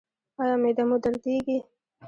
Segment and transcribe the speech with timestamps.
[0.41, 1.57] ایا معده مو دردیږي؟